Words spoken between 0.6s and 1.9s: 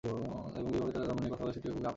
যেভাবে তাঁরা ধর্ম নিয়ে কথা বলে সেটিও খুবই আপত্তিকর।